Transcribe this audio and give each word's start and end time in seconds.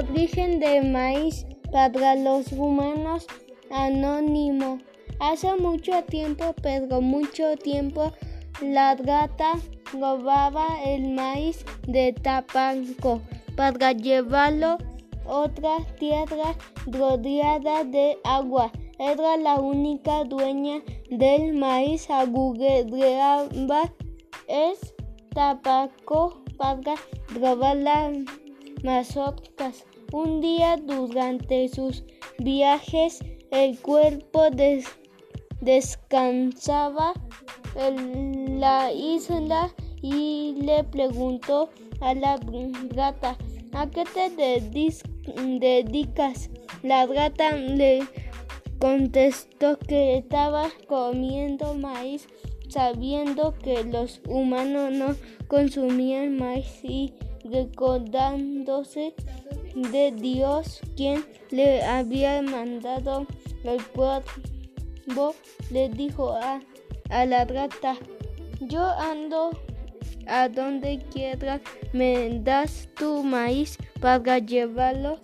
origen 0.00 0.60
del 0.60 0.90
maíz 0.90 1.46
para 1.70 2.14
los 2.14 2.52
humanos 2.52 3.26
anónimo. 3.70 4.78
Hace 5.18 5.54
mucho 5.56 6.02
tiempo, 6.04 6.54
pero 6.62 7.00
mucho 7.02 7.56
tiempo, 7.56 8.12
la 8.62 8.94
gata 8.94 9.52
robaba 9.92 10.66
el 10.84 11.10
maíz 11.10 11.64
de 11.86 12.14
Tapanco 12.14 13.20
para 13.56 13.92
llevarlo 13.92 14.78
a 15.26 15.28
otra 15.28 15.76
tierra 15.98 16.56
rodeada 16.86 17.84
de 17.84 18.16
agua. 18.24 18.72
Era 18.98 19.36
la 19.36 19.56
única 19.60 20.24
dueña 20.24 20.80
del 21.10 21.54
maíz 21.54 22.08
agugreaba 22.10 23.82
es 24.48 24.94
Tapaco 25.34 26.42
para 26.56 26.94
robar 27.38 27.76
las 27.76 28.16
Un 30.12 30.40
día 30.40 30.76
durante 30.76 31.68
sus 31.68 32.02
viajes 32.38 33.20
el 33.50 33.78
cuerpo 33.78 34.44
descansaba 35.60 37.12
en 37.76 38.58
la 38.58 38.92
isla 38.92 39.74
y 40.02 40.54
le 40.62 40.84
preguntó 40.84 41.68
a 42.00 42.14
la 42.14 42.38
gata, 42.94 43.36
¿a 43.72 43.90
qué 43.90 44.04
te 44.04 44.30
dedicas? 45.60 46.48
La 46.82 47.06
gata 47.06 47.56
le 47.56 48.00
contestó 48.78 49.78
que 49.78 50.16
estaba 50.16 50.70
comiendo 50.88 51.74
maíz 51.74 52.26
sabiendo 52.70 53.52
que 53.58 53.84
los 53.84 54.22
humanos 54.26 54.92
no 54.92 55.16
consumían 55.48 56.38
maíz 56.38 56.82
recordándose 57.50 59.14
de 59.74 60.12
Dios 60.12 60.80
quien 60.96 61.24
le 61.50 61.82
había 61.82 62.42
mandado 62.42 63.26
el 63.64 63.82
cuervo, 63.86 65.34
le 65.70 65.88
dijo 65.88 66.32
a, 66.32 66.60
a 67.10 67.26
la 67.26 67.44
rata, 67.44 67.96
yo 68.60 68.84
ando 68.84 69.50
a 70.26 70.48
donde 70.48 70.98
quieras, 71.12 71.60
me 71.92 72.40
das 72.40 72.88
tu 72.96 73.22
maíz 73.22 73.76
para 74.00 74.38
llevarlo 74.38 75.18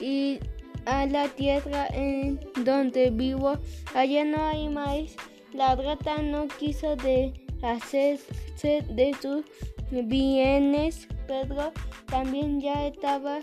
y 0.00 0.38
a 0.84 1.06
la 1.06 1.28
tierra 1.28 1.86
en 1.92 2.40
donde 2.64 3.10
vivo, 3.10 3.58
allá 3.94 4.24
no 4.24 4.44
hay 4.44 4.68
maíz. 4.68 5.16
La 5.52 5.76
rata 5.76 6.18
no 6.22 6.48
quiso 6.48 6.96
de 6.96 7.32
hacerse 7.62 8.82
de 8.88 9.14
sus 9.20 9.44
bienes, 9.90 11.06
pero 11.26 11.72
también 12.06 12.60
ya 12.60 12.86
estaba 12.86 13.40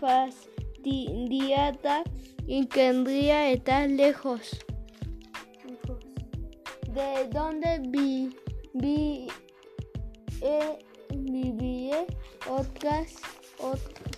fastidiada 0.00 2.02
y 2.46 2.66
querría 2.66 3.50
estar 3.50 3.88
lejos. 3.88 4.50
De 6.92 7.28
donde 7.30 7.80
vi, 7.88 8.36
vi 8.74 9.28
eh, 10.40 10.78
vivía 11.14 12.04
otras, 12.48 13.14
otras 13.60 14.10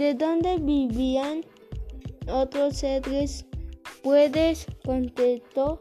de 0.00 0.14
donde 0.14 0.56
vivían 0.56 1.42
otros 2.26 2.78
seres 2.78 3.44
puedes 4.02 4.66
contestó 4.84 5.80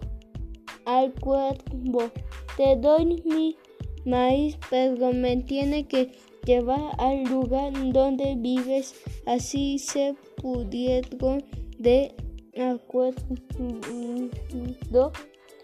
al 0.86 1.14
cuervo 1.14 2.12
te 2.59 2.76
doy 2.76 3.23
mi 3.23 3.56
maíz, 4.03 4.58
pero 4.70 5.14
me 5.14 5.38
tiene 5.38 5.88
que 5.88 6.11
llevar 6.44 6.92
al 6.98 7.23
lugar 7.23 7.71
donde 7.93 8.36
vives. 8.36 8.95
Así 9.26 9.80
se 9.80 10.14
pudieron 10.42 11.42
de 11.77 12.14
acuerdo. 12.58 13.23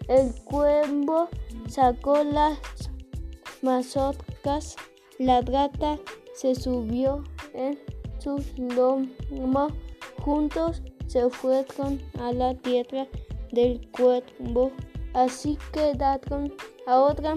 El 0.08 0.34
cuervo 0.44 1.28
sacó 1.68 2.24
las 2.24 2.58
mazorcas. 3.60 4.76
La 5.18 5.42
rata 5.42 5.98
se 6.32 6.54
subió 6.54 7.24
en 7.52 7.78
su 8.18 8.42
lomo. 8.56 9.68
Juntos 10.22 10.80
se 11.06 11.28
fueron 11.30 12.00
a 12.20 12.32
la 12.32 12.54
tierra 12.54 13.06
del 13.52 13.88
cuervo. 13.90 14.72
Así 15.14 15.58
quedaron 15.72 16.52
ahora 16.86 17.36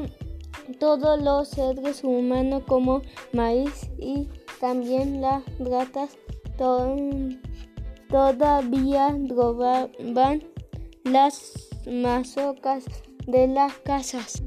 todos 0.79 1.21
los 1.21 1.49
seres 1.49 2.03
humanos 2.03 2.63
como 2.67 3.01
maíz 3.33 3.89
y 3.97 4.27
también 4.59 5.21
las 5.21 5.43
ratas 5.59 6.17
todavía 8.09 9.17
robaban 9.29 10.43
las 11.03 11.69
mazorcas 11.85 12.85
de 13.25 13.47
las 13.47 13.73
casas. 13.79 14.43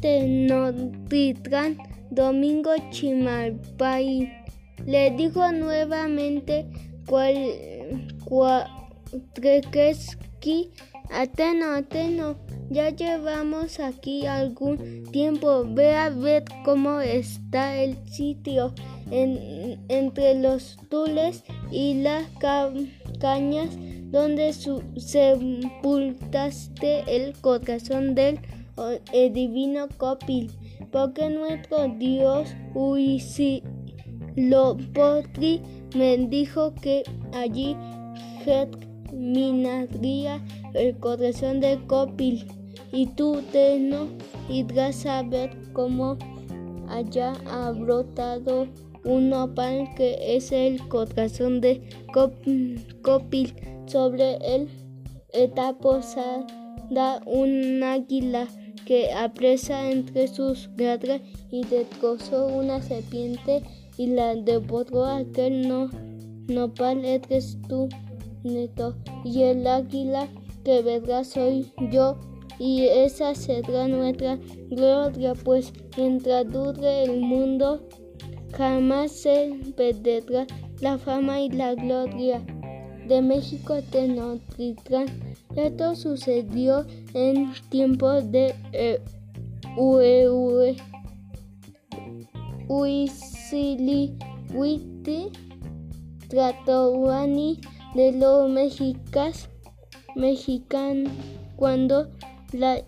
Tenochtitlan 0.00 1.76
Domingo 2.10 2.70
Chimalpai 2.90 4.32
le 4.86 5.10
dijo 5.10 5.52
nuevamente 5.52 6.66
Ateno, 11.10 11.74
Ateno, 11.74 12.36
ya 12.70 12.90
llevamos 12.90 13.80
aquí 13.80 14.26
algún 14.26 15.04
tiempo. 15.12 15.64
Ve 15.68 15.94
a 15.94 16.10
ver 16.10 16.44
cómo 16.64 17.00
está 17.00 17.76
el 17.76 17.96
sitio 18.08 18.74
entre 19.10 20.34
los 20.34 20.76
tules 20.88 21.44
y 21.70 22.02
las 22.02 22.24
cañas 23.20 23.70
donde 24.10 24.52
sepultaste 24.52 27.04
el 27.06 27.32
corazón 27.40 28.14
del 28.14 28.40
el 29.12 29.32
divino 29.32 29.88
Copil, 29.96 30.50
porque 30.92 31.30
nuestro 31.30 31.88
Dios 31.98 32.54
Huitzilopochtli 32.74 35.62
me 35.96 36.18
dijo 36.28 36.74
que 36.74 37.02
allí 37.32 37.74
germinaría 38.44 40.44
el 40.74 40.98
corazón 40.98 41.60
de 41.60 41.78
Copil, 41.86 42.46
y 42.92 43.06
tú, 43.06 43.40
no 43.80 44.08
irás 44.48 45.06
a 45.06 45.22
ver 45.22 45.50
cómo 45.72 46.18
allá 46.88 47.32
ha 47.50 47.72
brotado 47.72 48.68
un 49.04 49.30
nopal 49.30 49.88
que 49.96 50.36
es 50.36 50.52
el 50.52 50.86
corazón 50.88 51.60
de 51.60 51.82
Copil. 52.12 52.86
Sobre 53.86 54.36
él 54.36 54.68
está 55.32 55.76
posada 55.78 56.46
un 57.26 57.82
águila 57.82 58.46
que 58.86 59.12
apresa 59.12 59.90
entre 59.90 60.28
sus 60.28 60.70
garras 60.76 61.20
y 61.50 61.64
destrozó 61.66 62.46
una 62.46 62.80
serpiente 62.80 63.62
y 63.98 64.06
la 64.06 64.34
devoró 64.36 65.04
aquel 65.04 65.68
no, 65.68 65.90
nopal 66.46 67.04
eres 67.04 67.58
tú, 67.68 67.88
neto, 68.44 68.94
y 69.24 69.42
el 69.42 69.66
águila 69.66 70.28
que 70.64 70.82
verá 70.82 71.24
soy 71.24 71.70
yo, 71.90 72.16
y 72.58 72.84
esa 72.84 73.34
será 73.34 73.88
nuestra 73.88 74.38
gloria, 74.70 75.34
pues 75.34 75.72
mientras 75.96 76.50
dure 76.50 77.04
el 77.04 77.20
mundo, 77.20 77.86
jamás 78.56 79.10
se 79.10 79.58
perderá 79.76 80.46
la 80.80 80.96
fama 80.96 81.40
y 81.40 81.50
la 81.50 81.74
gloria 81.74 82.40
de 83.08 83.20
México 83.20 83.82
Tenochtitlán. 83.90 85.25
Esto 85.56 85.96
sucedió 85.96 86.86
en 87.14 87.52
tiempos 87.70 88.30
de 88.30 88.54
eh, 88.72 89.00
Huitzilopochtli, 92.68 95.32
Tlatoani 96.28 97.60
de 97.94 98.12
los 98.12 98.50
mexicas, 98.50 99.48
mexicanos 100.14 101.10
cuando, 101.56 102.10
la, 102.52 102.84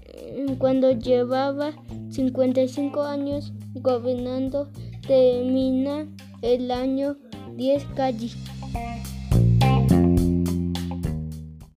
cuando 0.58 0.92
llevaba 0.92 1.72
55 2.10 3.02
años 3.02 3.54
gobernando 3.76 4.68
termina 5.06 6.06
el 6.42 6.70
año 6.70 7.16
10 7.56 7.84
calles. 7.96 8.36